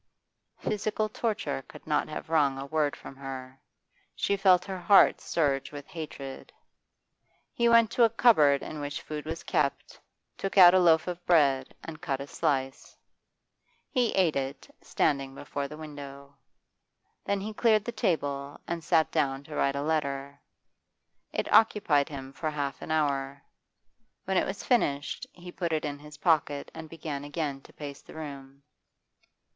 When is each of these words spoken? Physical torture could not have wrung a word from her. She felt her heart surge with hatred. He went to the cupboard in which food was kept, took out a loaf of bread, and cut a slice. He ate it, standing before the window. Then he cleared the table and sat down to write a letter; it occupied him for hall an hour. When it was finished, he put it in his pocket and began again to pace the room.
Physical 0.57 1.07
torture 1.09 1.61
could 1.67 1.85
not 1.85 2.07
have 2.07 2.31
wrung 2.31 2.57
a 2.57 2.65
word 2.65 2.95
from 2.95 3.15
her. 3.17 3.59
She 4.15 4.35
felt 4.35 4.65
her 4.65 4.79
heart 4.79 5.21
surge 5.21 5.71
with 5.71 5.85
hatred. 5.85 6.51
He 7.53 7.69
went 7.69 7.91
to 7.91 8.01
the 8.01 8.09
cupboard 8.09 8.63
in 8.63 8.79
which 8.79 9.03
food 9.03 9.25
was 9.25 9.43
kept, 9.43 9.99
took 10.39 10.57
out 10.57 10.73
a 10.73 10.79
loaf 10.79 11.05
of 11.07 11.23
bread, 11.27 11.75
and 11.83 12.01
cut 12.01 12.19
a 12.19 12.25
slice. 12.25 12.97
He 13.91 14.09
ate 14.15 14.35
it, 14.35 14.73
standing 14.81 15.35
before 15.35 15.67
the 15.67 15.77
window. 15.77 16.35
Then 17.25 17.39
he 17.41 17.53
cleared 17.53 17.85
the 17.85 17.91
table 17.91 18.59
and 18.67 18.83
sat 18.83 19.11
down 19.11 19.43
to 19.43 19.55
write 19.55 19.75
a 19.75 19.83
letter; 19.83 20.41
it 21.31 21.53
occupied 21.53 22.09
him 22.09 22.33
for 22.33 22.49
hall 22.49 22.73
an 22.81 22.89
hour. 22.89 23.43
When 24.25 24.35
it 24.35 24.47
was 24.47 24.63
finished, 24.63 25.27
he 25.31 25.51
put 25.51 25.71
it 25.71 25.85
in 25.85 25.99
his 25.99 26.17
pocket 26.17 26.71
and 26.73 26.89
began 26.89 27.23
again 27.23 27.61
to 27.61 27.73
pace 27.73 28.01
the 28.01 28.15
room. 28.15 28.63